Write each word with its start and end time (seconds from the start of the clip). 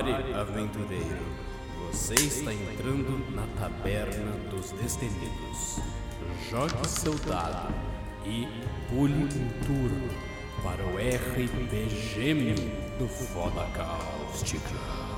Pare, 0.00 0.32
aventureiro. 0.32 1.26
Você 1.90 2.14
está 2.14 2.54
entrando 2.54 3.22
na 3.34 3.46
Taberna 3.60 4.32
dos 4.48 4.70
Destemidos. 4.70 5.78
Jogue 6.48 6.88
seu 6.88 7.14
dado 7.28 7.74
e 8.24 8.48
pule 8.88 9.12
um 9.12 9.28
turno 9.66 10.08
para 10.62 10.82
o 10.86 10.96
RPG 10.96 11.90
do 12.98 13.06
Foda 13.06 13.66
Cáustica. 13.76 15.09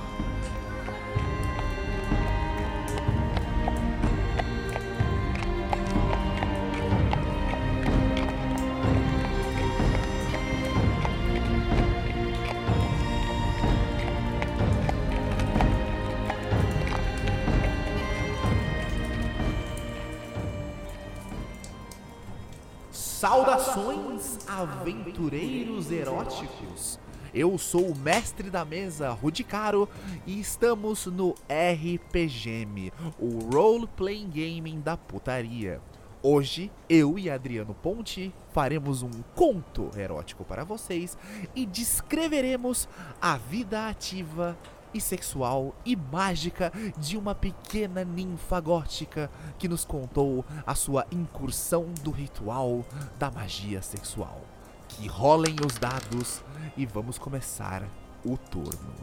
Saudações, 23.23 24.37
aventureiros 24.49 25.93
eróticos! 25.93 26.99
Eu 27.33 27.57
sou 27.57 27.93
o 27.93 27.97
mestre 27.97 28.51
da 28.51 28.65
mesa, 28.65 29.11
Rudicaro, 29.11 29.89
e 30.27 30.41
estamos 30.41 31.07
no 31.07 31.33
RPGM, 31.49 32.93
o 33.21 33.49
Role 33.55 33.87
Playing 33.87 34.29
Gaming 34.29 34.81
da 34.81 34.97
putaria. 34.97 35.81
Hoje, 36.21 36.69
eu 36.89 37.17
e 37.17 37.31
Adriano 37.31 37.75
Ponte 37.75 38.35
faremos 38.53 39.03
um 39.03 39.11
conto 39.37 39.89
erótico 39.97 40.45
para 40.45 40.65
vocês 40.65 41.17
e 41.55 41.65
descreveremos 41.65 42.89
a 43.21 43.37
vida 43.37 43.87
ativa 43.87 44.59
e 44.95 45.01
sexual 45.01 45.75
e 45.85 45.97
mágica 45.97 46.73
de 46.99 47.17
uma 47.17 47.35
pequena 47.35 48.05
ninfa 48.05 48.61
gótica 48.61 49.31
que 49.59 49.69
nos 49.69 49.85
contou 49.85 50.45
a 50.67 50.75
sua 50.75 51.07
incursão 51.11 51.93
do 52.03 52.11
ritual 52.11 52.85
da 53.19 53.31
magia 53.31 53.83
sexual. 53.83 54.41
Que 54.89 55.07
rolem 55.07 55.57
os 55.65 55.79
dados 55.79 56.43
e 56.77 56.85
vamos 56.85 57.19
começar 57.19 57.83
o 58.25 58.37
turno. 58.37 58.95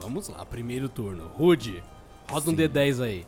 Vamos 0.00 0.28
lá, 0.28 0.44
primeiro 0.44 0.88
turno. 0.88 1.28
Rude, 1.28 1.82
roda 2.28 2.50
um 2.50 2.56
Sim. 2.56 2.56
D10 2.56 3.02
aí. 3.02 3.26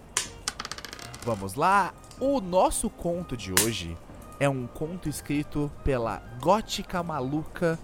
Vamos 1.24 1.54
lá, 1.54 1.94
o 2.18 2.40
nosso 2.40 2.90
conto 2.90 3.36
de 3.36 3.52
hoje 3.52 3.96
é 4.40 4.48
um 4.48 4.66
conto 4.66 5.08
escrito 5.08 5.70
pela 5.84 6.20
gótica 6.40 7.00
maluca 7.02 7.78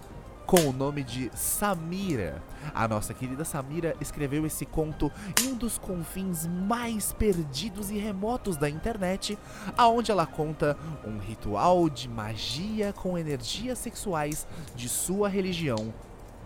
com 0.49 0.61
o 0.67 0.73
nome 0.73 1.03
de 1.03 1.29
Samira. 1.35 2.41
A 2.73 2.87
nossa 2.87 3.13
querida 3.13 3.45
Samira 3.45 3.95
escreveu 4.01 4.47
esse 4.47 4.65
conto 4.65 5.11
em 5.39 5.49
um 5.49 5.55
dos 5.55 5.77
confins 5.77 6.47
mais 6.47 7.13
perdidos 7.13 7.91
e 7.91 7.99
remotos 7.99 8.57
da 8.57 8.67
internet, 8.67 9.37
aonde 9.77 10.09
ela 10.11 10.25
conta 10.25 10.75
um 11.05 11.19
ritual 11.19 11.87
de 11.87 12.09
magia 12.09 12.91
com 12.91 13.15
energias 13.15 13.77
sexuais 13.77 14.47
de 14.75 14.89
sua 14.89 15.29
religião, 15.29 15.93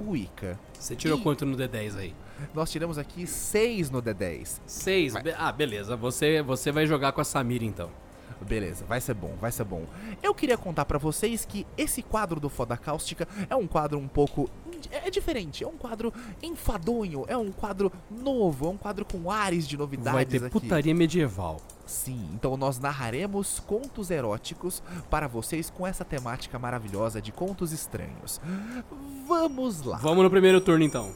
Wicca. 0.06 0.60
Você 0.78 0.98
tirou 0.98 1.18
Ih. 1.18 1.24
quanto 1.24 1.46
no 1.46 1.56
D10 1.56 1.98
aí? 1.98 2.14
Nós 2.54 2.70
tiramos 2.70 2.98
aqui 2.98 3.26
6 3.26 3.90
no 3.90 4.02
D10. 4.02 4.60
Seis. 4.66 5.14
Be- 5.14 5.34
ah, 5.38 5.52
beleza. 5.52 5.96
Você, 5.96 6.42
você 6.42 6.74
vai 6.74 6.86
jogar 6.86 7.14
com 7.14 7.22
a 7.22 7.24
Samira 7.24 7.64
então. 7.64 7.90
Beleza, 8.42 8.86
vai 8.86 9.00
ser 9.02 9.14
bom, 9.14 9.36
vai 9.40 9.52
ser 9.52 9.64
bom. 9.64 9.86
Eu 10.22 10.34
queria 10.34 10.58
contar 10.58 10.86
pra 10.86 10.98
vocês 10.98 11.46
que 11.46 11.66
esse 11.78 12.02
quadro 12.02 12.40
do 12.40 12.50
Foda 12.50 12.78
Cáustica 12.78 13.28
é 13.50 13.56
um 13.56 13.68
quadro 13.68 13.98
um 13.98 14.08
pouco. 14.08 14.50
É 14.92 15.10
diferente, 15.10 15.64
é 15.64 15.68
um 15.68 15.78
quadro 15.78 16.14
enfadonho, 16.42 17.26
é 17.28 17.38
um 17.38 17.52
quadro 17.52 17.92
novo, 18.12 18.66
é 18.66 18.70
um 18.70 18.78
quadro 18.78 19.06
com 19.06 19.32
ares 19.32 19.68
de 19.68 19.78
novidades 19.78 20.14
vai 20.14 20.26
ter 20.26 20.44
aqui. 20.44 20.50
putaria 20.50 20.94
medieval. 20.94 21.62
Sim, 21.86 22.30
então 22.34 22.56
nós 22.58 22.80
narraremos 22.80 23.60
contos 23.60 24.10
eróticos 24.10 24.82
para 25.10 25.28
vocês 25.28 25.70
com 25.70 25.86
essa 25.86 26.06
temática 26.06 26.58
maravilhosa 26.58 27.22
de 27.22 27.32
contos 27.32 27.72
estranhos. 27.72 28.40
Vamos 29.28 29.84
lá. 29.84 29.98
Vamos 29.98 30.24
no 30.24 30.30
primeiro 30.30 30.62
turno 30.62 30.84
então. 30.84 31.12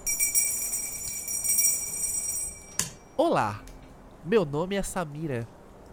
Olá, 3.16 3.62
meu 4.24 4.46
nome 4.46 4.76
é 4.76 4.84
Samira, 4.84 5.48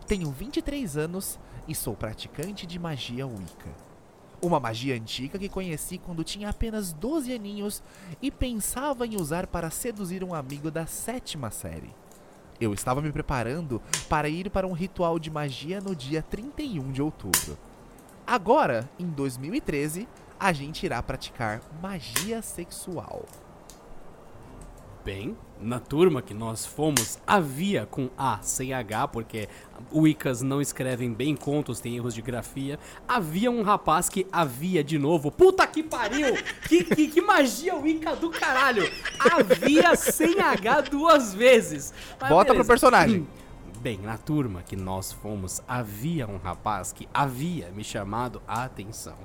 tenho 0.06 0.30
23 0.30 0.96
anos 0.96 1.38
e 1.66 1.74
sou 1.74 1.94
praticante 1.94 2.66
de 2.66 2.78
magia 2.78 3.26
Wicca. 3.26 3.70
Uma 4.42 4.60
magia 4.60 4.94
antiga 4.94 5.38
que 5.38 5.48
conheci 5.48 5.96
quando 5.96 6.22
tinha 6.22 6.50
apenas 6.50 6.92
12 6.92 7.32
aninhos 7.32 7.82
e 8.20 8.30
pensava 8.30 9.06
em 9.06 9.16
usar 9.16 9.46
para 9.46 9.70
seduzir 9.70 10.22
um 10.22 10.34
amigo 10.34 10.70
da 10.70 10.84
sétima 10.84 11.50
série. 11.50 11.94
Eu 12.60 12.74
estava 12.74 13.00
me 13.00 13.10
preparando 13.10 13.80
para 14.08 14.28
ir 14.28 14.50
para 14.50 14.66
um 14.66 14.72
ritual 14.72 15.18
de 15.18 15.30
magia 15.30 15.80
no 15.80 15.96
dia 15.96 16.22
31 16.22 16.92
de 16.92 17.00
outubro. 17.00 17.58
Agora, 18.26 18.88
em 18.98 19.06
2013, 19.06 20.06
a 20.38 20.52
gente 20.52 20.84
irá 20.84 21.02
praticar 21.02 21.62
magia 21.80 22.42
sexual. 22.42 23.24
Bem, 25.04 25.36
na 25.60 25.78
turma 25.78 26.22
que 26.22 26.32
nós 26.32 26.64
fomos, 26.64 27.18
havia 27.26 27.84
com 27.84 28.08
A 28.16 28.38
sem 28.40 28.72
H, 28.72 29.08
porque 29.08 29.50
Wiccas 29.92 30.40
não 30.40 30.62
escrevem 30.62 31.12
bem 31.12 31.36
contos, 31.36 31.78
tem 31.78 31.94
erros 31.96 32.14
de 32.14 32.22
grafia. 32.22 32.78
Havia 33.06 33.50
um 33.50 33.62
rapaz 33.62 34.08
que 34.08 34.26
havia 34.32 34.82
de 34.82 34.98
novo. 34.98 35.30
Puta 35.30 35.66
que 35.66 35.82
pariu! 35.82 36.34
Que, 36.66 36.82
que, 36.84 37.08
que 37.08 37.20
magia 37.20 37.74
Wicca 37.74 38.16
do 38.16 38.30
caralho! 38.30 38.90
Havia 39.18 39.94
sem 39.94 40.40
H 40.40 40.80
duas 40.82 41.34
vezes. 41.34 41.92
Mas 42.18 42.30
pro 42.30 42.42
beleza. 42.44 42.64
personagem. 42.64 43.28
Bem, 43.82 43.98
na 43.98 44.16
turma 44.16 44.62
que 44.62 44.74
nós 44.74 45.12
fomos, 45.12 45.60
havia 45.68 46.26
um 46.26 46.38
rapaz 46.38 46.94
que 46.94 47.06
havia 47.12 47.70
me 47.72 47.84
chamado 47.84 48.40
a 48.48 48.64
atenção. 48.64 49.18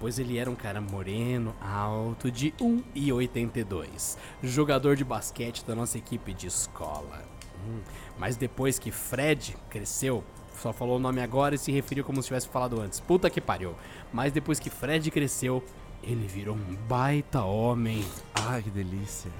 Pois 0.00 0.18
ele 0.18 0.38
era 0.38 0.50
um 0.50 0.54
cara 0.54 0.80
moreno, 0.80 1.54
alto, 1.60 2.30
de 2.30 2.52
1,82. 2.52 4.16
Jogador 4.42 4.96
de 4.96 5.04
basquete 5.04 5.62
da 5.64 5.74
nossa 5.74 5.98
equipe 5.98 6.32
de 6.32 6.46
escola. 6.46 7.22
Hum, 7.68 7.80
Mas 8.18 8.34
depois 8.36 8.78
que 8.78 8.90
Fred 8.90 9.54
cresceu, 9.68 10.24
só 10.60 10.72
falou 10.72 10.96
o 10.96 11.00
nome 11.00 11.20
agora 11.20 11.54
e 11.54 11.58
se 11.58 11.70
referiu 11.70 12.02
como 12.02 12.22
se 12.22 12.28
tivesse 12.28 12.48
falado 12.48 12.80
antes. 12.80 12.98
Puta 12.98 13.28
que 13.28 13.40
pariu. 13.42 13.74
Mas 14.10 14.32
depois 14.32 14.58
que 14.58 14.70
Fred 14.70 15.10
cresceu, 15.10 15.62
ele 16.02 16.26
virou 16.26 16.56
um 16.56 16.76
baita 16.88 17.42
homem. 17.44 18.02
Ai, 18.34 18.62
que 18.62 18.70
delícia. 18.70 19.30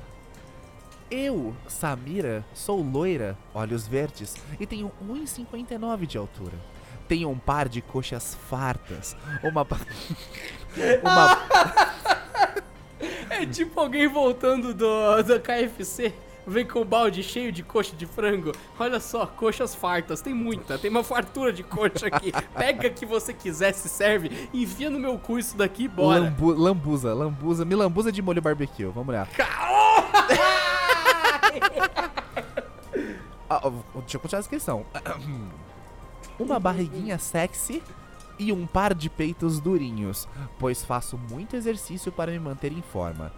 Eu, 1.11 1.57
Samira, 1.67 2.45
sou 2.55 2.83
loira, 2.83 3.37
olhos 3.53 3.87
verdes 3.89 4.37
e 4.61 4.67
tenho 4.67 4.93
1,59 5.03 6.07
de 6.07 6.17
altura. 6.19 6.55
Tenho 7.11 7.29
um 7.29 7.37
par 7.37 7.69
de 7.69 7.83
coxas 7.83 8.37
fartas, 8.49 9.17
uma. 9.43 9.67
uma. 11.03 11.39
É 13.29 13.45
tipo 13.45 13.81
alguém 13.81 14.07
voltando 14.07 14.73
do, 14.73 15.21
do 15.25 15.41
KFC. 15.41 16.15
Vem 16.47 16.65
com 16.65 16.83
um 16.83 16.85
balde 16.85 17.25
cheio 17.25 17.51
de 17.51 17.65
coxa 17.65 17.97
de 17.97 18.07
frango. 18.07 18.53
Olha 18.79 19.01
só, 19.01 19.27
coxas 19.27 19.75
fartas. 19.75 20.21
Tem 20.21 20.33
muita, 20.33 20.79
tem 20.79 20.89
uma 20.89 21.03
fartura 21.03 21.53
de 21.53 21.65
coxa 21.65 22.07
aqui. 22.07 22.31
Pega 22.57 22.89
que 22.89 23.05
você 23.05 23.35
quiser, 23.35 23.73
se 23.73 23.89
serve. 23.89 24.49
Enfia 24.55 24.89
no 24.89 25.01
meu 25.01 25.19
cu 25.19 25.37
isso 25.37 25.57
daqui 25.57 25.87
e 25.87 25.89
bora. 25.89 26.21
Lambu- 26.21 26.55
lambuza, 26.55 27.13
lambuza, 27.13 27.65
me 27.65 27.75
lambuza 27.75 28.13
de 28.13 28.23
molho 28.23 28.41
barbecue, 28.41 28.85
vamos 28.85 29.13
lá. 29.13 29.27
Ah, 33.53 33.69
deixa 33.97 34.17
eu 34.17 34.21
continuar 34.21 34.39
a 34.39 34.43
descrição. 34.43 34.87
Uma 36.41 36.59
barriguinha 36.59 37.19
sexy 37.19 37.83
e 38.39 38.51
um 38.51 38.67
par 38.67 38.95
de 38.95 39.11
peitos 39.11 39.61
durinhos, 39.61 40.27
pois 40.59 40.83
faço 40.83 41.19
muito 41.31 41.55
exercício 41.55 42.11
para 42.11 42.33
me 42.33 42.39
manter 42.39 42.73
em 42.73 42.81
forma. 42.81 43.31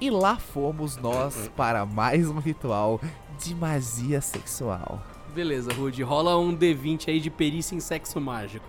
E 0.00 0.08
lá 0.08 0.36
fomos 0.36 0.96
nós 0.96 1.50
para 1.54 1.84
mais 1.84 2.30
um 2.30 2.38
ritual 2.38 2.98
de 3.38 3.54
magia 3.54 4.22
sexual. 4.22 5.02
Beleza, 5.34 5.70
Rude. 5.74 6.02
Rola 6.02 6.38
um 6.38 6.56
D20 6.56 7.08
aí 7.08 7.20
de 7.20 7.28
perícia 7.28 7.76
em 7.76 7.80
sexo 7.80 8.18
mágico. 8.18 8.66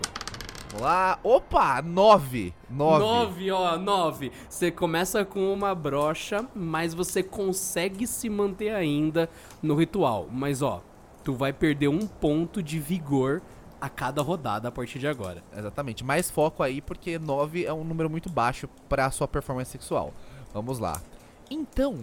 Vamos 0.72 0.86
lá. 0.86 1.18
Opa, 1.22 1.80
nove. 1.80 2.52
Nove. 2.68 3.00
Nove, 3.00 3.50
ó, 3.50 3.78
nove. 3.78 4.32
Você 4.50 4.70
começa 4.70 5.24
com 5.24 5.50
uma 5.50 5.74
brocha, 5.74 6.46
mas 6.54 6.92
você 6.92 7.22
consegue 7.22 8.06
se 8.06 8.28
manter 8.28 8.74
ainda 8.74 9.30
no 9.62 9.74
ritual. 9.74 10.28
Mas 10.30 10.60
ó, 10.60 10.82
tu 11.24 11.32
vai 11.32 11.54
perder 11.54 11.88
um 11.88 12.06
ponto 12.06 12.62
de 12.62 12.78
vigor 12.78 13.40
a 13.82 13.88
cada 13.88 14.22
rodada 14.22 14.68
a 14.68 14.70
partir 14.70 15.00
de 15.00 15.08
agora. 15.08 15.42
Exatamente. 15.56 16.04
Mais 16.04 16.30
foco 16.30 16.62
aí, 16.62 16.80
porque 16.80 17.18
9 17.18 17.64
é 17.64 17.72
um 17.72 17.82
número 17.82 18.08
muito 18.08 18.30
baixo 18.30 18.68
para 18.88 19.10
sua 19.10 19.26
performance 19.26 19.72
sexual. 19.72 20.14
Vamos 20.54 20.78
lá. 20.78 21.02
Então, 21.50 21.98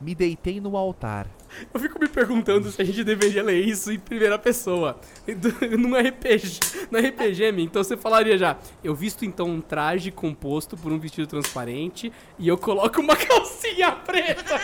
me 0.00 0.14
deitei 0.14 0.60
no 0.60 0.76
altar. 0.76 1.26
Eu 1.72 1.80
fico 1.80 1.98
me 1.98 2.06
perguntando 2.06 2.70
se 2.70 2.80
a 2.80 2.84
gente 2.84 3.02
deveria 3.02 3.42
ler 3.42 3.60
isso 3.66 3.90
em 3.90 3.98
primeira 3.98 4.38
pessoa. 4.38 5.00
Num 5.76 5.98
RPG, 5.98 6.60
no 6.88 6.98
RPG, 7.00 7.62
então 7.62 7.82
você 7.82 7.96
falaria 7.96 8.38
já, 8.38 8.56
eu 8.82 8.94
visto 8.94 9.24
então 9.24 9.46
um 9.46 9.60
traje 9.60 10.12
composto 10.12 10.76
por 10.76 10.92
um 10.92 11.00
vestido 11.00 11.26
transparente 11.26 12.12
e 12.38 12.46
eu 12.46 12.56
coloco 12.56 13.00
uma 13.00 13.16
calcinha 13.18 13.90
preta. 13.90 14.60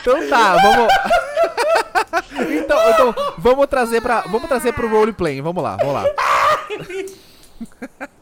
Então 0.00 0.28
tá, 0.28 0.56
vamos. 0.56 1.31
então, 2.62 2.90
então, 2.90 3.14
vamos 3.38 3.66
trazer 3.66 4.00
para, 4.00 4.22
vamos 4.22 4.48
trazer 4.48 4.72
pro 4.72 4.88
roleplay. 4.88 5.40
Vamos 5.40 5.62
lá, 5.62 5.76
vamos 5.76 5.94
lá. 5.94 6.04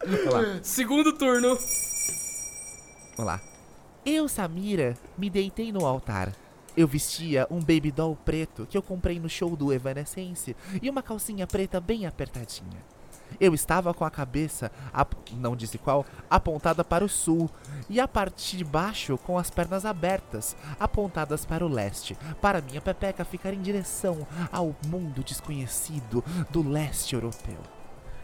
vamos 0.06 0.32
lá. 0.32 0.58
Segundo 0.62 1.12
turno. 1.12 1.56
Vamos 3.16 3.32
lá. 3.32 3.40
Eu, 4.04 4.28
Samira, 4.28 4.96
me 5.16 5.28
deitei 5.28 5.72
no 5.72 5.84
altar. 5.84 6.32
Eu 6.76 6.86
vestia 6.86 7.46
um 7.50 7.58
baby 7.58 7.90
doll 7.90 8.16
preto 8.24 8.66
que 8.68 8.76
eu 8.76 8.82
comprei 8.82 9.18
no 9.20 9.28
show 9.28 9.56
do 9.56 9.72
Evanescence 9.72 10.56
e 10.80 10.88
uma 10.88 11.02
calcinha 11.02 11.46
preta 11.46 11.80
bem 11.80 12.06
apertadinha. 12.06 12.78
Eu 13.38 13.54
estava 13.54 13.92
com 13.92 14.04
a 14.04 14.10
cabeça, 14.10 14.70
não 15.32 15.54
disse 15.54 15.78
qual, 15.78 16.04
apontada 16.28 16.82
para 16.82 17.04
o 17.04 17.08
sul 17.08 17.50
e 17.88 18.00
a 18.00 18.08
parte 18.08 18.56
de 18.56 18.64
baixo 18.64 19.18
com 19.18 19.38
as 19.38 19.50
pernas 19.50 19.84
abertas, 19.84 20.56
apontadas 20.78 21.44
para 21.44 21.64
o 21.64 21.68
leste, 21.68 22.16
para 22.40 22.60
minha 22.60 22.80
pepeca 22.80 23.24
ficar 23.24 23.52
em 23.52 23.60
direção 23.60 24.26
ao 24.50 24.74
mundo 24.86 25.22
desconhecido 25.22 26.24
do 26.50 26.68
leste 26.68 27.14
europeu. 27.14 27.58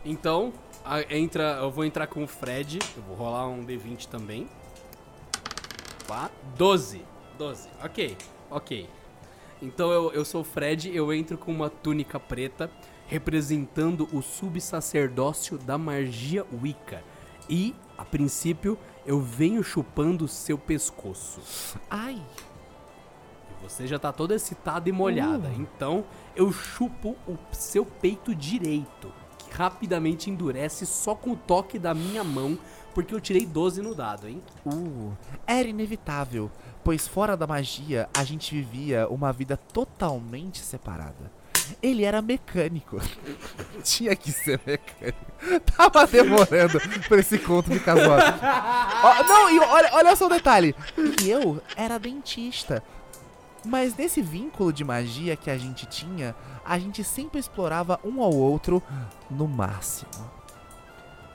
Então, 0.04 0.52
entra, 1.10 1.58
eu 1.60 1.70
vou 1.70 1.84
entrar 1.84 2.06
com 2.06 2.22
o 2.22 2.28
Fred, 2.28 2.78
eu 2.96 3.02
vou 3.02 3.16
rolar 3.16 3.48
um 3.48 3.64
D20 3.64 4.06
também. 4.06 4.46
Vá, 6.06 6.30
12. 6.56 7.02
12. 7.36 7.68
Ok, 7.82 8.16
ok. 8.50 8.88
Então 9.60 9.90
eu, 9.90 10.12
eu 10.12 10.24
sou 10.24 10.42
o 10.42 10.44
Fred, 10.44 10.94
eu 10.94 11.12
entro 11.12 11.36
com 11.36 11.50
uma 11.50 11.68
túnica 11.68 12.20
preta 12.20 12.70
representando 13.06 14.08
o 14.12 14.20
subsacerdócio 14.22 15.58
da 15.58 15.78
magia 15.78 16.44
Wicca. 16.62 17.02
E, 17.48 17.74
a 17.96 18.04
princípio, 18.04 18.78
eu 19.06 19.20
venho 19.20 19.62
chupando 19.62 20.26
seu 20.26 20.58
pescoço. 20.58 21.40
Ai! 21.88 22.20
Você 23.62 23.86
já 23.86 23.98
tá 23.98 24.12
toda 24.12 24.34
excitada 24.34 24.88
e 24.88 24.92
molhada. 24.92 25.48
Uh. 25.48 25.60
Então, 25.60 26.04
eu 26.34 26.52
chupo 26.52 27.16
o 27.26 27.36
seu 27.52 27.84
peito 27.84 28.34
direito, 28.34 29.12
que 29.38 29.52
rapidamente 29.54 30.30
endurece 30.30 30.84
só 30.84 31.14
com 31.14 31.30
o 31.30 31.36
toque 31.36 31.78
da 31.78 31.94
minha 31.94 32.22
mão, 32.22 32.58
porque 32.94 33.14
eu 33.14 33.20
tirei 33.20 33.44
12 33.44 33.82
no 33.82 33.94
dado, 33.94 34.28
hein? 34.28 34.42
Uh, 34.64 35.12
era 35.46 35.68
inevitável, 35.68 36.50
pois 36.84 37.06
fora 37.08 37.36
da 37.36 37.46
magia 37.46 38.08
a 38.16 38.24
gente 38.24 38.54
vivia 38.54 39.08
uma 39.08 39.32
vida 39.32 39.56
totalmente 39.56 40.58
separada. 40.58 41.30
Ele 41.82 42.04
era 42.04 42.22
mecânico. 42.22 43.00
Tinha 43.82 44.14
que 44.14 44.32
ser 44.32 44.60
mecânico. 44.66 45.26
Tava 45.76 46.06
demorando 46.06 46.80
pra 47.08 47.18
esse 47.18 47.38
conto 47.38 47.70
de 47.70 47.80
casual. 47.80 48.18
não, 49.28 49.50
e 49.50 49.58
olha, 49.60 49.90
olha 49.92 50.16
só 50.16 50.26
o 50.26 50.30
detalhe. 50.30 50.74
E 51.22 51.30
eu 51.30 51.60
era 51.76 51.98
dentista. 51.98 52.82
Mas 53.64 53.96
nesse 53.96 54.22
vínculo 54.22 54.72
de 54.72 54.84
magia 54.84 55.36
que 55.36 55.50
a 55.50 55.58
gente 55.58 55.86
tinha, 55.86 56.34
a 56.64 56.78
gente 56.78 57.02
sempre 57.02 57.40
explorava 57.40 57.98
um 58.04 58.22
ao 58.22 58.32
outro 58.32 58.82
no 59.30 59.48
máximo. 59.48 60.10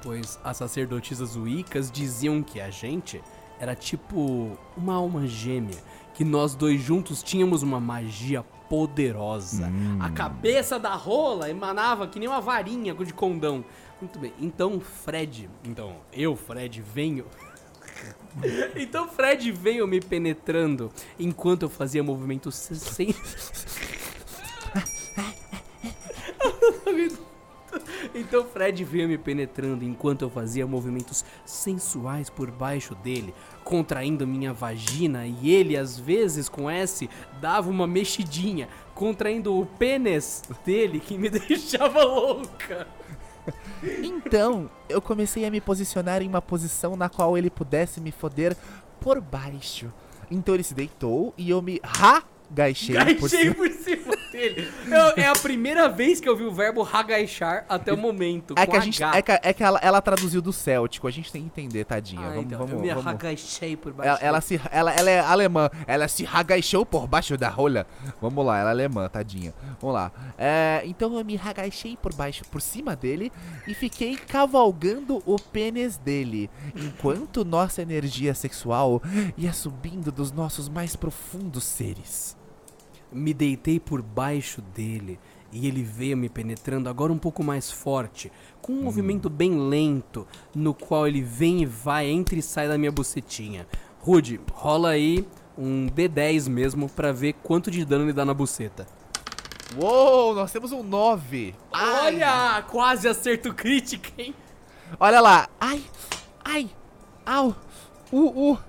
Pois 0.02 0.40
as 0.44 0.58
sacerdotisas 0.58 1.36
Wiccas 1.36 1.92
diziam 1.92 2.42
que 2.42 2.60
a 2.60 2.70
gente 2.70 3.22
era 3.60 3.76
tipo 3.76 4.58
uma 4.76 4.96
alma 4.96 5.28
gêmea, 5.28 5.78
que 6.14 6.24
nós 6.24 6.56
dois 6.56 6.82
juntos 6.82 7.22
tínhamos 7.22 7.62
uma 7.62 7.80
magia 7.80 8.44
poderosa. 8.72 9.68
Hum. 9.68 9.98
A 10.00 10.10
cabeça 10.10 10.80
da 10.80 10.96
rola 10.96 11.50
emanava 11.50 12.08
que 12.08 12.18
nem 12.18 12.30
uma 12.30 12.40
varinha 12.40 12.94
de 12.94 13.14
condão. 13.14 13.66
Muito 14.00 14.18
bem. 14.18 14.32
Então, 14.40 14.80
Fred. 14.80 15.50
Então, 15.66 15.98
eu, 16.14 16.38
Fred, 16.38 16.82
venho. 16.82 17.26
então, 18.78 19.10
Fred 19.10 19.52
veio 19.52 19.86
me 19.86 20.00
penetrando 20.00 20.90
enquanto 21.20 21.64
eu 21.64 21.70
fazia 21.70 22.02
movimentos 22.02 22.56
sem. 22.56 23.14
Então 28.32 28.46
Fred 28.46 28.82
veio 28.86 29.10
me 29.10 29.18
penetrando 29.18 29.84
enquanto 29.84 30.22
eu 30.22 30.30
fazia 30.30 30.66
movimentos 30.66 31.26
sensuais 31.44 32.30
por 32.30 32.50
baixo 32.50 32.96
dele, 32.96 33.34
contraindo 33.62 34.26
minha 34.26 34.54
vagina 34.54 35.28
e 35.28 35.52
ele 35.52 35.76
às 35.76 36.00
vezes 36.00 36.48
com 36.48 36.70
S 36.70 37.10
dava 37.42 37.70
uma 37.70 37.86
mexidinha, 37.86 38.70
contraindo 38.96 39.54
o 39.60 39.66
pênis 39.66 40.44
dele 40.66 41.02
que 41.02 41.18
me 41.18 41.28
deixava 41.38 42.06
louca. 42.06 42.88
Então, 44.02 44.70
eu 44.88 45.02
comecei 45.02 45.44
a 45.44 45.52
me 45.52 45.60
posicionar 45.60 46.22
em 46.22 46.30
uma 46.30 46.42
posição 46.42 46.96
na 46.96 47.10
qual 47.10 47.38
ele 47.38 47.50
pudesse 47.50 48.00
me 48.00 48.14
foder 48.14 48.56
por 49.02 49.20
baixo. 49.20 49.92
Então 50.32 50.56
ele 50.56 50.64
se 50.64 50.74
deitou 50.74 51.34
e 51.38 51.50
eu 51.50 51.62
me 51.62 51.82
ra 51.84 52.24
Gaixei, 52.50 52.96
Gaixei 52.96 53.16
por 53.16 53.30
cima. 53.30 53.56
por 53.56 53.72
cima 53.72 54.01
dele. 54.32 54.72
Eu, 54.88 55.24
é 55.24 55.28
a 55.28 55.34
primeira 55.34 55.90
vez 55.90 56.20
que 56.20 56.28
eu 56.28 56.36
vi 56.36 56.44
o 56.44 56.52
verbo 56.52 56.82
ragaixar 56.82 57.66
até 57.68 57.94
o 57.94 57.98
momento. 57.98 58.56
É 58.58 58.66
que 58.66 58.76
a 58.76 58.80
gente. 58.80 59.04
É 59.04 59.22
que, 59.22 59.32
é 59.32 59.54
que 59.54 59.64
ela, 59.64 59.80
ela, 59.84 60.02
traduziu 60.02 60.42
do 60.42 60.54
céltico, 60.54 61.08
a 61.08 61.12
gente 61.12 61.32
tem 61.32 61.42
que 61.42 61.48
entender, 61.48 61.86
tadinha. 61.86 62.26
Ah, 62.26 62.30
vamos, 62.30 62.46
então, 62.46 62.60
vamos, 62.60 62.74
eu 62.74 62.80
me 62.80 62.90
ragaixei 62.90 63.76
por 63.76 63.92
baixo. 63.94 64.10
Ela, 64.10 64.20
ela, 64.22 64.42
se, 64.42 64.60
ela, 64.72 64.92
ela 64.94 65.10
é 65.10 65.20
alemã, 65.20 65.70
ela 65.86 66.08
se 66.08 66.24
ragaixou 66.24 66.86
por 66.86 67.06
baixo 67.06 67.38
da 67.38 67.50
rola. 67.50 67.86
Vamos 68.22 68.46
lá, 68.46 68.60
ela 68.60 68.70
é 68.70 68.74
alemã, 68.74 69.08
tadinha. 69.10 69.54
Vamos 69.80 69.94
lá. 69.94 70.12
É, 70.38 70.82
então 70.86 71.18
eu 71.18 71.26
me 71.26 71.36
ragaixei 71.36 71.98
por 71.98 72.14
baixo, 72.16 72.44
por 72.50 72.62
cima 72.62 72.96
dele 72.96 73.32
e 73.68 73.74
fiquei 73.74 74.16
cavalgando 74.16 75.22
o 75.26 75.38
pênis 75.38 75.98
dele, 75.98 76.50
enquanto 76.76 77.44
nossa 77.44 77.82
energia 77.82 78.34
sexual 78.34 79.02
ia 79.38 79.52
subindo 79.52 80.12
dos 80.12 80.32
nossos 80.32 80.70
mais 80.70 80.96
profundos 80.96 81.64
seres. 81.64 82.41
Me 83.12 83.34
deitei 83.34 83.80
por 83.80 84.02
baixo 84.02 84.62
dele 84.62 85.20
e 85.52 85.68
ele 85.68 85.84
veio 85.84 86.16
me 86.16 86.30
penetrando 86.30 86.90
agora 86.90 87.12
um 87.12 87.18
pouco 87.18 87.44
mais 87.44 87.70
forte, 87.70 88.32
com 88.62 88.72
um 88.72 88.80
hum. 88.80 88.84
movimento 88.84 89.30
bem 89.30 89.54
lento, 89.54 90.26
no 90.56 90.74
qual 90.74 91.08
ele 91.08 91.22
vem 91.22 91.62
e 91.62 91.66
vai, 91.66 92.08
entra 92.08 92.40
e 92.40 92.42
sai 92.42 92.68
da 92.68 92.78
minha 92.78 92.92
bucetinha. 92.92 93.68
Rude, 94.00 94.40
rola 94.54 94.92
aí 94.92 95.28
um 95.58 95.88
D10 95.88 96.50
mesmo 96.50 96.90
pra 96.90 97.12
ver 97.12 97.34
quanto 97.44 97.70
de 97.70 97.86
dano 97.86 98.06
ele 98.06 98.14
dá 98.14 98.26
na 98.26 98.34
buceta. 98.34 98.88
Uou, 99.78 100.34
nós 100.34 100.52
temos 100.52 100.72
um 100.72 100.84
9. 100.84 101.56
Olha, 101.72 102.30
ai. 102.30 102.64
quase 102.64 103.08
acerto 103.08 103.54
crítico, 103.54 104.08
hein? 104.18 104.34
Olha 105.00 105.22
lá. 105.22 105.48
Ai, 105.60 105.84
ai, 106.44 106.70
au, 107.26 107.56
uh, 108.12 108.52
uh, 108.52 108.60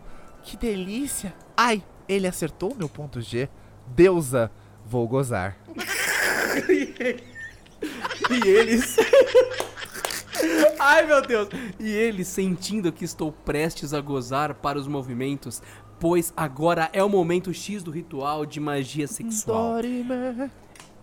que 0.42 0.56
delícia. 0.56 1.34
Ai, 1.56 1.82
ele 2.08 2.26
acertou 2.26 2.74
meu 2.76 2.88
ponto 2.88 3.20
G. 3.20 3.48
Deusa, 3.94 4.50
vou 4.86 5.06
gozar. 5.06 5.56
e 8.30 8.48
eles. 8.48 8.96
Ai 10.78 11.06
meu 11.06 11.20
Deus! 11.20 11.48
E 11.78 11.90
ele 11.90 12.24
sentindo 12.24 12.90
que 12.90 13.04
estou 13.04 13.30
prestes 13.30 13.92
a 13.92 14.00
gozar 14.00 14.54
para 14.54 14.78
os 14.78 14.86
movimentos, 14.86 15.62
pois 16.00 16.32
agora 16.36 16.88
é 16.92 17.02
o 17.02 17.08
momento 17.08 17.52
X 17.52 17.82
do 17.82 17.90
ritual 17.90 18.46
de 18.46 18.58
magia 18.58 19.06
sexual. 19.06 19.76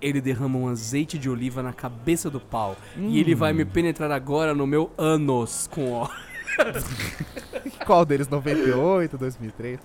Ele 0.01 0.21
derrama 0.21 0.57
um 0.57 0.67
azeite 0.67 1.17
de 1.17 1.29
oliva 1.29 1.61
na 1.61 1.73
cabeça 1.73 2.29
do 2.29 2.39
pau 2.39 2.75
hum. 2.97 3.09
e 3.09 3.19
ele 3.19 3.35
vai 3.35 3.53
me 3.53 3.65
penetrar 3.65 4.11
agora 4.11 4.53
no 4.53 4.65
meu 4.65 4.91
ânus 4.97 5.67
com 5.67 5.91
ó. 5.91 6.09
Qual 7.89 8.05
deles? 8.05 8.27
98, 8.27 9.17
2003? 9.17 9.79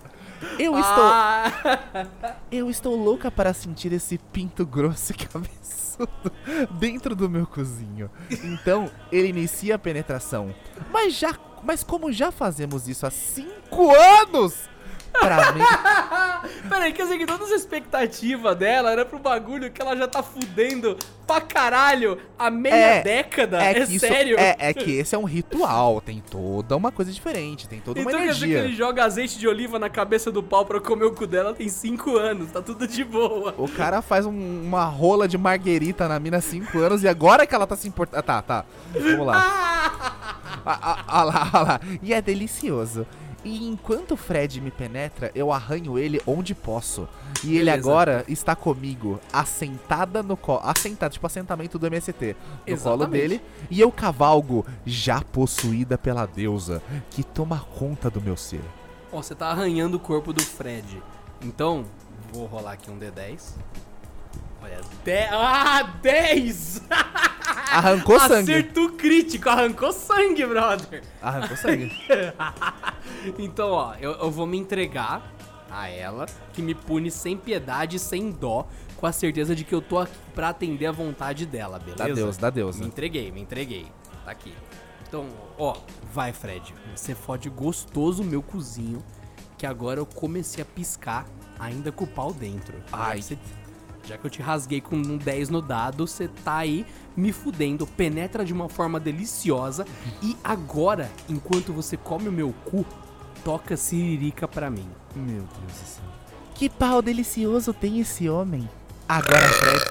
Eu 0.59 0.79
estou. 0.79 1.05
Ah. 1.05 2.37
Eu 2.53 2.69
estou 2.69 2.95
louca 3.03 3.31
para 3.31 3.55
sentir 3.55 3.95
esse 3.95 4.19
pinto 4.19 4.67
grosso 4.67 5.13
e 5.13 5.15
cabeçudo 5.25 6.31
dentro 6.79 7.17
do 7.17 7.31
meu 7.31 7.47
cozinho. 7.47 8.11
Então, 8.29 8.91
ele 9.11 9.29
inicia 9.29 9.77
a 9.77 9.79
penetração. 9.79 10.55
Mas 10.93 11.15
já. 11.15 11.35
Mas 11.63 11.83
como 11.83 12.13
já 12.13 12.31
fazemos 12.31 12.89
isso 12.89 13.07
há 13.07 13.11
cinco 13.11 13.91
anos, 13.95 14.69
pra 15.21 15.53
mim. 15.53 15.61
Peraí, 16.69 16.93
quer 16.93 17.05
dizer 17.05 17.19
que 17.19 17.27
todas 17.27 17.51
as 17.53 17.61
expectativas 17.61 18.57
dela 18.57 18.91
era 18.91 19.05
pro 19.05 19.19
bagulho 19.19 19.71
que 19.71 19.81
ela 19.81 19.97
já 19.97 20.09
tá 20.09 20.23
fudendo 20.23 20.97
pra 21.27 21.41
caralho 21.41 22.19
há 22.39 22.51
meia 22.51 22.75
é, 22.75 23.03
década? 23.03 23.63
É, 23.63 23.79
é 23.79 23.87
sério? 23.87 24.39
é, 24.39 24.57
é, 24.59 24.75
que 24.75 24.93
esse 24.93 25.15
é 25.15 25.19
um 25.19 25.25
ritual, 25.25 26.01
tem 26.01 26.23
toda 26.31 26.77
uma 26.77 26.93
coisa 26.93 27.13
diferente, 27.13 27.69
tem 27.69 27.81
toda 27.81 28.01
então 28.01 28.13
uma 28.13 28.23
energia. 28.23 28.35
Então 28.35 28.49
quer 28.49 28.55
dizer 28.55 28.61
que 28.61 28.69
ele 28.69 28.77
joga 28.77 29.05
azeite 29.05 29.39
de 29.39 29.49
oliva 29.49 29.79
na 29.79 29.89
cabeça 29.89 30.31
do 30.31 30.43
pau 30.43 30.65
pra 30.65 30.81
comer 30.81 31.05
o 31.05 31.13
cu 31.13 31.27
dela 31.27 31.55
tem 31.55 31.69
5 31.69 32.17
anos, 32.17 32.51
tá 32.51 32.61
tudo 32.61 32.87
de 32.87 33.05
boa. 33.05 33.55
O 33.57 33.69
cara 33.69 34.03
faz 34.03 34.27
um, 34.27 34.63
uma 34.63 34.85
rola 34.85 35.27
de 35.27 35.39
marguerita 35.39 36.09
na 36.09 36.19
mina 36.19 36.39
há 36.39 36.43
5 36.43 36.79
anos 36.79 37.03
e 37.03 37.09
agora 37.09 37.47
que 37.47 37.55
ela 37.55 37.67
tá 37.67 37.77
se 37.77 37.89
importando... 37.89 38.19
Ah, 38.19 38.23
tá, 38.23 38.43
tá, 38.43 38.65
vamos 38.93 39.27
lá. 39.27 39.35
ah, 40.65 40.79
ah, 40.83 41.05
ah, 41.07 41.25
lá, 41.25 41.51
ah 41.53 41.61
lá. 41.63 41.81
E 42.03 42.13
é 42.13 42.21
delicioso. 42.21 43.07
E 43.45 43.69
enquanto 43.69 44.13
o 44.13 44.17
Fred 44.17 44.59
me 44.61 44.71
penetra, 44.71 45.31
eu 45.35 45.53
arranho 45.53 45.99
ele 45.99 46.21
onde 46.27 46.55
posso. 46.55 47.07
E 47.43 47.57
ele 47.57 47.67
Beleza. 47.67 47.77
agora 47.79 48.25
está 48.27 48.57
comigo, 48.57 49.21
assentada 49.31 50.23
no 50.23 50.35
colo. 50.37 50.61
Assentada, 50.65 51.13
tipo 51.13 51.27
assentamento 51.27 51.79
do 51.79 51.87
MST. 51.87 52.29
No 52.29 52.35
colo 52.35 52.61
Exatamente. 52.67 53.11
dele. 53.11 53.43
E 53.71 53.81
eu 53.81 53.93
cavalgo, 53.93 54.65
já 54.87 55.21
possuída 55.21 55.99
pela 55.99 56.25
deusa, 56.25 56.83
que 57.11 57.23
toma 57.23 57.61
conta 57.79 58.09
do 58.09 58.21
meu 58.21 58.37
ser. 58.37 58.63
Ó, 59.13 59.21
você 59.23 59.35
tá 59.35 59.49
arranhando 59.49 59.99
o 59.99 60.01
corpo 60.01 60.33
do 60.33 60.43
Fred. 60.43 61.03
Então, 61.43 61.85
vou 62.33 62.47
rolar 62.47 62.73
aqui 62.73 62.91
um 62.91 62.99
D10. 62.99 63.57
Olha, 64.63 64.81
10. 65.05 65.29
Ah, 65.31 65.83
10! 66.01 66.83
Arrancou 67.71 68.19
sangue. 68.19 68.53
Acerto 68.53 68.93
crítico, 68.93 69.49
arrancou 69.49 69.93
sangue, 69.93 70.47
brother. 70.47 71.03
Arrancou 71.21 71.57
sangue. 71.57 71.93
Então, 73.39 73.71
ó, 73.71 73.95
eu, 73.95 74.13
eu 74.13 74.31
vou 74.31 74.47
me 74.47 74.59
entregar 74.59 75.33
a 75.71 75.89
ela, 75.89 76.27
que 76.53 76.63
me 76.63 76.75
pune 76.75 77.11
sem 77.11 77.37
piedade, 77.37 77.99
sem 77.99 78.31
dó, 78.31 78.67
com 78.97 79.07
a 79.07 79.13
certeza 79.13 79.55
de 79.55 79.65
que 79.65 79.75
eu 79.75 79.83
tô 79.83 79.99
aqui 79.99 80.13
pra 80.35 80.51
atender 80.51 80.87
a 80.87 80.93
vontade 80.93 81.47
dela, 81.47 81.79
beleza? 81.79 81.97
Da 82.09 82.15
deusa, 82.15 82.41
da 82.41 82.51
deusa. 82.51 82.81
Me 82.81 82.87
entreguei, 82.87 83.33
me 83.33 83.41
entreguei. 83.41 83.87
Tá 84.25 84.31
aqui. 84.31 84.55
Então, 85.07 85.27
ó, 85.59 85.77
vai, 86.13 86.33
Fred. 86.33 86.75
Você 86.95 87.15
fode 87.15 87.49
gostoso 87.51 88.23
meu 88.23 88.43
cozinho, 88.43 89.03
que 89.59 89.67
agora 89.67 90.01
eu 90.01 90.07
comecei 90.07 90.63
a 90.63 90.67
piscar, 90.67 91.27
ainda 91.59 91.91
com 91.93 92.05
o 92.05 92.09
pau 92.09 92.33
dentro. 92.33 92.77
Ai. 92.93 93.21
Você- 93.23 93.39
já 94.07 94.19
que 94.19 94.27
eu 94.27 94.31
te 94.31 94.43
rasguei 94.43 94.83
com 94.83 94.97
um 94.97 95.17
10 95.17 95.49
no 95.49 95.63
dado, 95.63 96.07
você 96.07 96.29
tá 96.29 96.59
aí 96.59 96.85
me 97.17 97.33
fudendo, 97.33 97.87
penetra 97.87 98.45
de 98.45 98.53
uma 98.53 98.69
forma 98.69 99.01
deliciosa 99.01 99.87
e 100.23 100.37
agora, 100.45 101.11
enquanto 101.27 101.73
você 101.73 101.97
come 101.97 102.29
o 102.29 102.33
meu 102.33 102.53
cu, 102.67 102.85
toca 103.45 103.77
siririca 103.77 104.49
pra 104.49 104.71
mim. 104.71 104.89
Meu 105.15 105.43
Deus 105.43 105.47
do 105.47 105.87
céu. 105.87 106.05
Que 106.55 106.69
pau 106.69 107.03
delicioso 107.03 107.75
tem 107.75 108.01
esse 108.01 108.29
homem. 108.29 108.69
Agora, 109.09 109.49
Fred. 109.49 109.85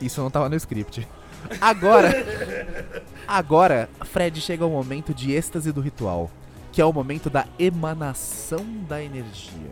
Isso 0.00 0.20
não 0.20 0.30
tava 0.30 0.48
no 0.48 0.56
script. 0.56 1.08
Agora. 1.60 2.12
Agora, 3.26 3.88
Fred 4.04 4.40
chega 4.40 4.64
ao 4.64 4.70
momento 4.70 5.14
de 5.14 5.32
êxtase 5.32 5.72
do 5.72 5.80
ritual, 5.80 6.30
que 6.70 6.80
é 6.80 6.84
o 6.84 6.92
momento 6.92 7.30
da 7.30 7.46
emanação 7.58 8.64
da 8.86 9.02
energia. 9.02 9.70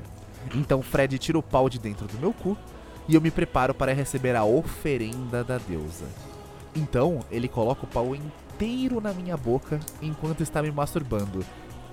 Então, 0.54 0.80
Fred 0.80 1.18
tira 1.18 1.38
o 1.38 1.42
pau 1.42 1.68
de 1.68 1.78
dentro 1.78 2.06
do 2.06 2.18
meu 2.18 2.32
cu 2.32 2.56
e 3.06 3.14
eu 3.14 3.20
me 3.20 3.30
preparo 3.30 3.74
para 3.74 3.92
receber 3.92 4.34
a 4.34 4.44
oferenda 4.44 5.44
da 5.44 5.58
deusa. 5.58 6.06
Então, 6.74 7.20
ele 7.30 7.48
coloca 7.48 7.84
o 7.84 7.88
pau 7.88 8.14
inteiro 8.60 9.00
na 9.00 9.14
minha 9.14 9.38
boca 9.38 9.80
enquanto 10.02 10.42
está 10.42 10.62
me 10.62 10.70
masturbando 10.70 11.42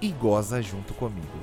e 0.01 0.09
goza 0.09 0.61
junto 0.61 0.93
comigo. 0.93 1.39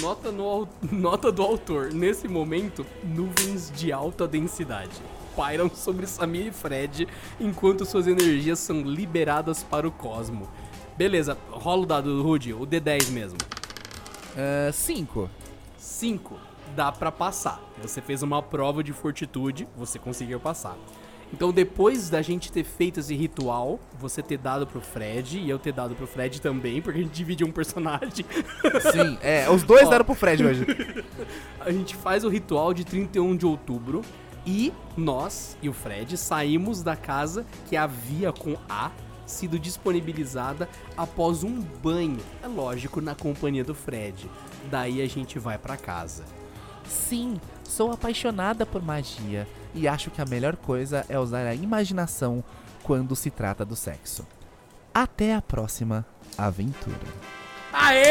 Nota, 0.00 0.32
no, 0.32 0.66
nota 0.90 1.30
do 1.30 1.42
autor. 1.42 1.92
Nesse 1.92 2.26
momento, 2.26 2.84
nuvens 3.04 3.70
de 3.70 3.92
alta 3.92 4.26
densidade 4.26 5.00
pairam 5.36 5.70
sobre 5.70 6.06
Samir 6.06 6.48
e 6.48 6.52
Fred 6.52 7.06
enquanto 7.40 7.84
suas 7.84 8.08
energias 8.08 8.58
são 8.58 8.80
liberadas 8.80 9.62
para 9.62 9.86
o 9.86 9.92
cosmo. 9.92 10.48
Beleza, 10.96 11.38
rola 11.50 11.82
o 11.82 11.86
dado 11.86 12.16
do 12.16 12.22
Rudy, 12.22 12.52
o 12.52 12.66
D10 12.66 13.10
mesmo. 13.10 13.38
5. 14.72 15.30
5. 15.78 16.36
Dá 16.74 16.90
pra 16.90 17.12
passar. 17.12 17.60
Você 17.80 18.00
fez 18.00 18.22
uma 18.22 18.42
prova 18.42 18.82
de 18.82 18.92
fortitude, 18.92 19.68
você 19.76 19.98
conseguiu 20.00 20.40
passar. 20.40 20.76
Então, 21.32 21.52
depois 21.52 22.08
da 22.08 22.22
gente 22.22 22.52
ter 22.52 22.64
feito 22.64 23.00
esse 23.00 23.14
ritual, 23.14 23.80
você 23.98 24.22
ter 24.22 24.38
dado 24.38 24.66
pro 24.66 24.80
Fred 24.80 25.38
e 25.38 25.50
eu 25.50 25.58
ter 25.58 25.72
dado 25.72 25.94
pro 25.94 26.06
Fred 26.06 26.40
também, 26.40 26.80
porque 26.80 27.00
a 27.00 27.02
gente 27.02 27.12
dividiu 27.12 27.46
um 27.46 27.52
personagem. 27.52 28.24
Sim, 28.92 29.18
é, 29.20 29.48
os 29.50 29.62
dois 29.62 29.86
Ó. 29.86 29.90
deram 29.90 30.04
pro 30.04 30.14
Fred 30.14 30.44
hoje. 30.44 30.66
A 31.60 31.72
gente 31.72 31.96
faz 31.96 32.24
o 32.24 32.28
ritual 32.28 32.72
de 32.72 32.84
31 32.84 33.36
de 33.36 33.46
outubro 33.46 34.02
e 34.46 34.72
nós 34.96 35.56
e 35.62 35.68
o 35.68 35.72
Fred 35.72 36.16
saímos 36.16 36.82
da 36.82 36.94
casa 36.94 37.46
que 37.68 37.76
havia 37.76 38.32
com 38.32 38.56
A 38.68 38.90
sido 39.26 39.58
disponibilizada 39.58 40.68
após 40.96 41.42
um 41.42 41.60
banho. 41.82 42.20
É 42.42 42.46
lógico, 42.46 43.00
na 43.00 43.14
companhia 43.14 43.64
do 43.64 43.74
Fred. 43.74 44.30
Daí 44.70 45.00
a 45.00 45.06
gente 45.06 45.38
vai 45.38 45.58
pra 45.58 45.76
casa. 45.76 46.24
Sim, 46.86 47.40
sou 47.62 47.90
apaixonada 47.90 48.66
por 48.66 48.82
magia 48.82 49.48
e 49.74 49.86
acho 49.88 50.10
que 50.10 50.22
a 50.22 50.24
melhor 50.24 50.56
coisa 50.56 51.04
é 51.08 51.18
usar 51.18 51.46
a 51.46 51.54
imaginação 51.54 52.42
quando 52.82 53.14
se 53.16 53.30
trata 53.30 53.64
do 53.64 53.74
sexo. 53.76 54.26
Até 54.92 55.34
a 55.34 55.42
próxima 55.42 56.06
aventura. 56.38 56.96
Aê! 57.72 58.04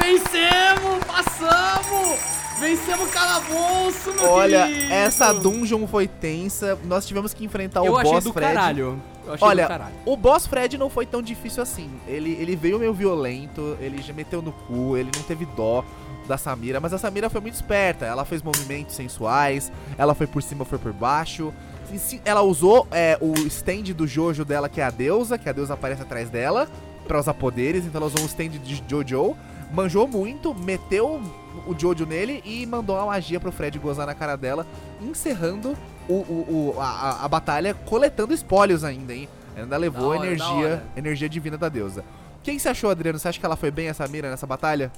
Vencemos! 0.00 1.04
Passamos! 1.06 2.36
Vencemos 2.58 3.06
o 3.08 3.12
calabouço, 3.12 4.14
meu 4.14 4.30
Olha, 4.30 4.66
querido! 4.66 4.92
essa 4.94 5.32
dungeon 5.34 5.86
foi 5.86 6.08
tensa. 6.08 6.78
Nós 6.84 7.06
tivemos 7.06 7.34
que 7.34 7.44
enfrentar 7.44 7.84
Eu 7.84 7.92
o 7.94 8.02
boss 8.02 8.24
do 8.24 8.32
Fred. 8.32 8.54
caralho. 8.54 8.98
Eu 9.26 9.34
achei 9.34 9.46
Olha, 9.46 9.64
do 9.64 9.68
caralho. 9.68 9.94
o 10.06 10.16
boss 10.16 10.46
Fred 10.46 10.78
não 10.78 10.88
foi 10.88 11.04
tão 11.04 11.20
difícil 11.20 11.62
assim. 11.62 11.90
Ele, 12.06 12.30
ele 12.32 12.56
veio 12.56 12.78
meio 12.78 12.94
violento, 12.94 13.76
ele 13.78 14.00
já 14.00 14.14
meteu 14.14 14.40
no 14.40 14.52
cu, 14.52 14.96
ele 14.96 15.10
não 15.14 15.22
teve 15.24 15.44
dó 15.44 15.84
da 16.26 16.36
Samira, 16.38 16.80
mas 16.80 16.92
a 16.92 16.98
Samira 16.98 17.30
foi 17.30 17.40
muito 17.40 17.54
esperta. 17.54 18.04
Ela 18.06 18.24
fez 18.24 18.42
movimentos 18.42 18.94
sensuais, 18.94 19.70
ela 19.96 20.14
foi 20.14 20.26
por 20.26 20.42
cima, 20.42 20.64
foi 20.64 20.78
por 20.78 20.92
baixo. 20.92 21.52
E 21.92 22.20
Ela 22.24 22.42
usou 22.42 22.86
é, 22.90 23.16
o 23.20 23.32
stand 23.46 23.84
do 23.94 24.06
Jojo 24.06 24.44
dela, 24.44 24.68
que 24.68 24.80
é 24.80 24.84
a 24.84 24.90
deusa, 24.90 25.38
que 25.38 25.48
a 25.48 25.52
deusa 25.52 25.74
aparece 25.74 26.02
atrás 26.02 26.28
dela, 26.28 26.68
pra 27.06 27.18
usar 27.20 27.34
poderes. 27.34 27.84
Então 27.84 28.00
ela 28.00 28.06
usou 28.06 28.22
o 28.22 28.26
stand 28.26 28.48
de 28.50 28.82
Jojo, 28.88 29.36
manjou 29.72 30.08
muito, 30.08 30.52
meteu 30.54 31.20
o 31.66 31.74
Jojo 31.78 32.04
nele 32.04 32.42
e 32.44 32.66
mandou 32.66 32.96
uma 32.96 33.06
magia 33.06 33.38
pro 33.40 33.52
Fred 33.52 33.78
gozar 33.78 34.06
na 34.06 34.14
cara 34.14 34.36
dela, 34.36 34.66
encerrando 35.00 35.76
o, 36.08 36.14
o- 36.14 36.72
o- 36.76 36.80
a, 36.80 36.84
a- 36.86 37.24
a 37.24 37.28
batalha, 37.28 37.72
coletando 37.74 38.34
espólios 38.34 38.82
ainda, 38.84 39.14
hein? 39.14 39.28
Ainda 39.56 39.76
levou 39.76 40.08
hora, 40.10 40.26
energia, 40.26 40.82
energia 40.96 41.28
divina 41.28 41.56
da 41.56 41.68
deusa. 41.68 42.04
Quem 42.42 42.58
você 42.58 42.68
achou, 42.68 42.90
Adriano? 42.90 43.18
Você 43.18 43.26
acha 43.28 43.40
que 43.40 43.46
ela 43.46 43.56
foi 43.56 43.70
bem, 43.70 43.88
essa 43.88 44.06
mira, 44.06 44.28
nessa 44.30 44.46
batalha? 44.46 44.92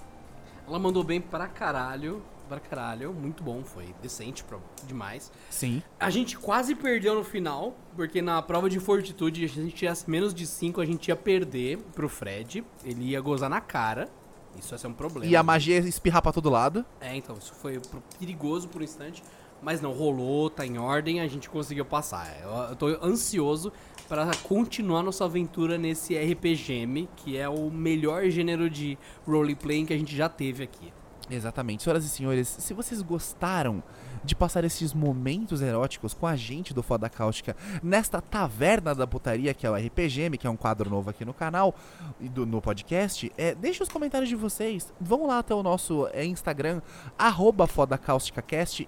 Ela 0.68 0.78
mandou 0.78 1.02
bem 1.02 1.20
pra 1.20 1.46
caralho. 1.46 2.22
Pra 2.48 2.60
caralho. 2.60 3.12
Muito 3.12 3.42
bom, 3.42 3.62
foi 3.62 3.94
decente 4.02 4.44
pra, 4.44 4.58
demais. 4.86 5.32
Sim. 5.50 5.82
A 5.98 6.10
gente 6.10 6.36
quase 6.38 6.74
perdeu 6.74 7.14
no 7.14 7.24
final, 7.24 7.74
porque 7.96 8.22
na 8.22 8.40
prova 8.40 8.68
de 8.70 8.78
fortitude, 8.78 9.44
a 9.44 9.48
gente 9.48 9.74
tivesse 9.74 10.08
menos 10.10 10.34
de 10.34 10.46
5, 10.46 10.80
a 10.80 10.86
gente 10.86 11.08
ia 11.08 11.16
perder 11.16 11.78
pro 11.94 12.08
Fred. 12.08 12.64
Ele 12.84 13.10
ia 13.10 13.20
gozar 13.20 13.50
na 13.50 13.60
cara. 13.60 14.08
Isso 14.58 14.74
ia 14.74 14.78
ser 14.78 14.86
um 14.88 14.92
problema. 14.92 15.30
E 15.30 15.36
a 15.36 15.42
magia 15.42 15.78
ia 15.78 15.88
espirrar 15.88 16.22
pra 16.22 16.32
todo 16.32 16.48
lado. 16.50 16.84
É, 17.00 17.14
então, 17.14 17.36
isso 17.36 17.54
foi 17.54 17.80
perigoso 18.18 18.68
por 18.68 18.80
um 18.80 18.84
instante. 18.84 19.22
Mas 19.62 19.80
não, 19.80 19.92
rolou, 19.92 20.48
tá 20.48 20.64
em 20.64 20.78
ordem, 20.78 21.20
a 21.20 21.26
gente 21.26 21.50
conseguiu 21.50 21.84
passar. 21.84 22.38
Eu, 22.42 22.50
eu 22.70 22.76
tô 22.76 22.86
ansioso 23.04 23.72
pra 24.08 24.30
continuar 24.42 25.02
nossa 25.02 25.24
aventura 25.24 25.76
nesse 25.76 26.16
RPGM, 26.16 27.08
que 27.16 27.36
é 27.36 27.48
o 27.48 27.70
melhor 27.70 28.28
gênero 28.30 28.70
de 28.70 28.96
roleplay 29.26 29.84
que 29.84 29.92
a 29.92 29.98
gente 29.98 30.16
já 30.16 30.28
teve 30.28 30.62
aqui. 30.62 30.92
Exatamente. 31.30 31.82
Senhoras 31.82 32.04
e 32.04 32.08
senhores, 32.08 32.48
se 32.48 32.72
vocês 32.74 33.02
gostaram 33.02 33.82
de 34.24 34.34
passar 34.34 34.64
esses 34.64 34.92
momentos 34.92 35.62
eróticos 35.62 36.12
com 36.14 36.26
a 36.26 36.36
gente 36.36 36.74
do 36.74 36.82
Foda 36.82 37.08
Cáustica 37.08 37.56
nesta 37.82 38.20
taverna 38.20 38.94
da 38.94 39.06
putaria, 39.06 39.54
que 39.54 39.66
é 39.66 39.70
o 39.70 39.74
RPGM, 39.74 40.36
que 40.36 40.46
é 40.46 40.50
um 40.50 40.56
quadro 40.56 40.90
novo 40.90 41.10
aqui 41.10 41.24
no 41.24 41.32
canal 41.32 41.74
e 42.20 42.28
do, 42.28 42.44
no 42.44 42.60
podcast, 42.60 43.30
é, 43.36 43.54
deixe 43.54 43.82
os 43.82 43.88
comentários 43.88 44.28
de 44.28 44.36
vocês. 44.36 44.92
Vão 45.00 45.26
lá 45.26 45.38
até 45.38 45.54
o 45.54 45.62
nosso 45.62 46.08
é, 46.12 46.24
Instagram, 46.24 46.80
arroba 47.18 47.68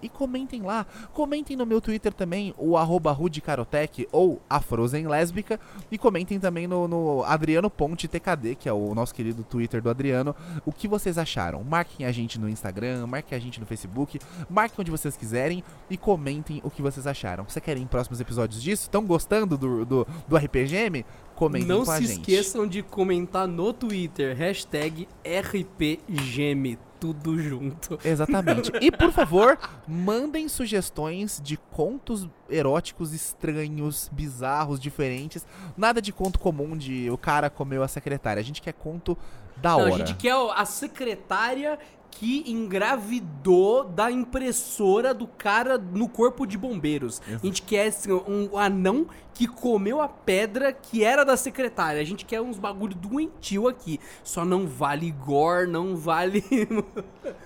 e 0.02 0.08
comentem 0.08 0.62
lá. 0.62 0.86
Comentem 1.12 1.56
no 1.56 1.66
meu 1.66 1.80
Twitter 1.80 2.12
também, 2.12 2.54
o 2.58 2.76
arroba 2.76 3.12
RudiCarotec 3.12 4.08
ou 4.10 4.40
a 4.48 4.60
Frozen 4.60 5.06
Lésbica. 5.06 5.60
E 5.90 5.98
comentem 5.98 6.38
também 6.40 6.66
no, 6.66 6.88
no 6.88 7.24
Adriano 7.24 7.70
Ponte 7.70 8.08
TKD, 8.08 8.54
que 8.54 8.68
é 8.68 8.72
o 8.72 8.94
nosso 8.94 9.14
querido 9.14 9.44
Twitter 9.44 9.80
do 9.80 9.90
Adriano, 9.90 10.34
o 10.64 10.72
que 10.72 10.88
vocês 10.88 11.18
acharam. 11.18 11.62
Marquem 11.62 12.06
a 12.06 12.12
gente 12.12 12.29
no 12.38 12.48
Instagram, 12.48 13.06
marquem 13.06 13.36
a 13.36 13.40
gente 13.40 13.58
no 13.58 13.66
Facebook, 13.66 14.18
marquem 14.48 14.76
onde 14.80 14.90
vocês 14.90 15.16
quiserem 15.16 15.64
e 15.88 15.96
comentem 15.96 16.60
o 16.64 16.70
que 16.70 16.82
vocês 16.82 17.06
acharam. 17.06 17.44
Você 17.48 17.60
querem 17.60 17.86
próximos 17.86 18.20
episódios 18.20 18.62
disso? 18.62 18.82
Estão 18.84 19.04
gostando 19.04 19.56
do, 19.56 19.84
do, 19.84 20.06
do 20.28 20.36
RPGM? 20.36 21.04
Comentem 21.34 21.68
Não 21.68 21.84
com 21.84 21.90
a 21.90 21.96
se 21.96 22.06
gente. 22.06 22.18
esqueçam 22.18 22.66
de 22.66 22.82
comentar 22.82 23.48
no 23.48 23.72
Twitter, 23.72 24.36
hashtag 24.36 25.08
RPGM, 25.24 26.78
tudo 27.00 27.40
junto. 27.40 27.98
Exatamente. 28.04 28.70
E 28.80 28.92
por 28.92 29.10
favor, 29.10 29.58
mandem 29.88 30.48
sugestões 30.48 31.40
de 31.42 31.56
contos 31.56 32.28
eróticos 32.48 33.14
estranhos, 33.14 34.10
bizarros, 34.12 34.78
diferentes. 34.78 35.46
Nada 35.76 36.02
de 36.02 36.12
conto 36.12 36.38
comum 36.38 36.76
de 36.76 37.10
o 37.10 37.16
cara 37.16 37.48
comeu 37.48 37.82
a 37.82 37.88
secretária. 37.88 38.40
A 38.40 38.44
gente 38.44 38.60
quer 38.60 38.74
conto 38.74 39.16
Da 39.60 39.70
Não, 39.70 39.80
hora. 39.80 39.94
a 39.94 39.98
gente 39.98 40.14
quer 40.14 40.34
a 40.54 40.64
secretária 40.64 41.78
que 42.10 42.44
engravidou 42.50 43.84
da 43.84 44.10
impressora 44.10 45.14
do 45.14 45.26
cara 45.26 45.78
no 45.78 46.08
corpo 46.08 46.44
de 46.46 46.58
bombeiros. 46.58 47.22
A 47.28 47.38
gente 47.46 47.62
quer 47.62 47.86
assim, 47.88 48.12
um 48.12 48.58
anão 48.58 49.06
que 49.32 49.46
comeu 49.46 50.02
a 50.02 50.08
pedra 50.08 50.72
que 50.72 51.02
era 51.04 51.24
da 51.24 51.36
secretária. 51.36 52.00
A 52.00 52.04
gente 52.04 52.24
quer 52.26 52.40
uns 52.40 52.58
bagulho 52.58 52.94
doentio 52.94 53.68
aqui. 53.68 53.98
Só 54.22 54.44
não 54.44 54.66
vale 54.66 55.10
gore, 55.12 55.66
não 55.70 55.96
vale. 55.96 56.44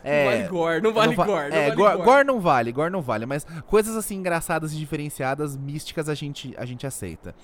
É, 0.02 0.25
não 0.25 0.30
vale 0.30 0.49
gore, 0.49 0.80
não 0.83 0.92
vale 0.92 1.09
Não 1.09 1.16
va- 1.16 1.25
gore. 1.26 1.50
Não 1.50 1.56
é, 1.56 1.62
vale 1.68 1.76
gore, 1.76 1.92
gore. 1.97 2.04
gore 2.04 2.25
não 2.26 2.40
vale, 2.40 2.73
gore 2.73 2.90
não 2.92 3.02
vale, 3.02 3.26
mas 3.26 3.47
coisas 3.66 3.97
assim 3.97 4.16
engraçadas 4.16 4.73
e 4.73 4.76
diferenciadas, 4.76 5.56
místicas, 5.56 6.09
a 6.09 6.14
gente, 6.14 6.54
a 6.59 6.64
gente 6.64 6.87
aceita. 6.87 7.35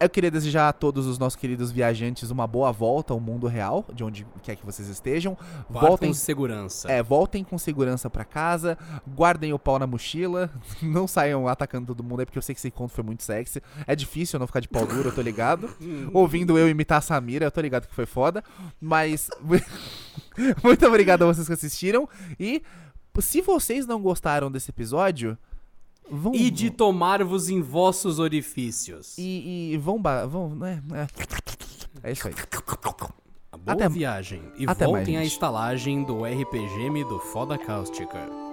Eu 0.00 0.08
queria 0.08 0.30
desejar 0.30 0.68
a 0.68 0.72
todos 0.72 1.06
os 1.06 1.18
nossos 1.18 1.34
queridos 1.34 1.72
viajantes 1.72 2.30
uma 2.30 2.46
boa 2.46 2.70
volta 2.70 3.12
ao 3.12 3.18
mundo 3.18 3.46
real, 3.46 3.84
de 3.92 4.04
onde 4.04 4.26
quer 4.42 4.54
que 4.54 4.64
vocês 4.64 4.88
estejam. 4.88 5.36
Vá 5.68 5.80
voltem 5.80 6.10
com 6.10 6.14
segurança. 6.14 6.90
É, 6.90 7.02
voltem 7.02 7.42
com 7.42 7.58
segurança 7.58 8.08
pra 8.08 8.24
casa, 8.24 8.78
guardem 9.06 9.52
o 9.52 9.58
pau 9.58 9.78
na 9.78 9.86
mochila, 9.86 10.50
não 10.80 11.08
saiam 11.08 11.48
atacando 11.48 11.86
todo 11.86 12.04
mundo 12.04 12.20
aí, 12.20 12.26
porque 12.26 12.38
eu 12.38 12.42
sei 12.42 12.54
que 12.54 12.60
esse 12.60 12.70
conto 12.70 12.92
foi 12.92 13.02
muito 13.02 13.24
sexy. 13.24 13.60
É 13.86 13.96
difícil 13.96 14.36
eu 14.36 14.40
não 14.40 14.46
ficar 14.46 14.60
de 14.60 14.68
pau 14.68 14.86
duro, 14.86 15.08
eu 15.08 15.14
tô 15.14 15.20
ligado. 15.20 15.68
Ouvindo 16.14 16.56
eu 16.56 16.68
imitar 16.68 16.98
a 16.98 17.02
Samira, 17.02 17.46
eu 17.46 17.50
tô 17.50 17.60
ligado 17.60 17.88
que 17.88 17.94
foi 17.94 18.06
foda. 18.06 18.44
Mas. 18.80 19.28
muito 20.62 20.86
obrigado 20.86 21.22
a 21.22 21.26
vocês 21.26 21.46
que 21.46 21.52
assistiram. 21.52 22.08
E 22.38 22.62
se 23.20 23.40
vocês 23.40 23.86
não 23.86 24.00
gostaram 24.00 24.50
desse 24.50 24.70
episódio, 24.70 25.36
vão. 26.10 26.34
E 26.34 26.50
de 26.50 26.70
tomar-vos 26.70 27.48
em 27.48 27.60
vossos 27.60 28.18
orifícios. 28.18 29.16
E, 29.18 29.72
e 29.72 29.76
vão. 29.76 30.00
vão 30.28 30.48
né, 30.54 30.82
é. 30.92 32.08
é 32.08 32.12
isso 32.12 32.28
aí. 32.28 32.34
Boa 33.64 33.74
Até- 33.74 33.88
viagem. 33.88 34.42
E 34.56 34.64
até 34.66 34.86
mais, 34.86 34.98
voltem 34.98 35.16
à 35.16 35.22
gente. 35.22 35.32
estalagem 35.32 36.02
do 36.04 36.24
RPGM 36.24 37.04
do 37.04 37.18
Foda 37.18 37.58
Cáustica. 37.58 38.47